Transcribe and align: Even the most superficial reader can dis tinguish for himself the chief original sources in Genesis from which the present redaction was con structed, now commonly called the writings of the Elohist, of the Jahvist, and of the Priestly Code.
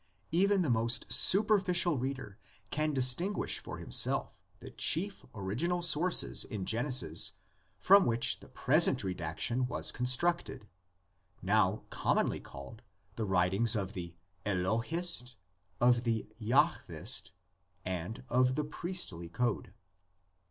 Even 0.31 0.63
the 0.63 0.69
most 0.71 1.13
superficial 1.13 1.95
reader 1.99 2.39
can 2.71 2.91
dis 2.91 3.13
tinguish 3.13 3.59
for 3.59 3.77
himself 3.77 4.41
the 4.59 4.71
chief 4.71 5.23
original 5.35 5.83
sources 5.83 6.43
in 6.43 6.65
Genesis 6.65 7.33
from 7.77 8.07
which 8.07 8.39
the 8.39 8.47
present 8.47 9.03
redaction 9.03 9.67
was 9.67 9.91
con 9.91 10.07
structed, 10.07 10.63
now 11.43 11.83
commonly 11.91 12.39
called 12.39 12.81
the 13.15 13.25
writings 13.25 13.75
of 13.75 13.93
the 13.93 14.15
Elohist, 14.43 15.35
of 15.79 16.03
the 16.03 16.27
Jahvist, 16.41 17.29
and 17.85 18.23
of 18.27 18.55
the 18.55 18.63
Priestly 18.63 19.29
Code. 19.29 19.71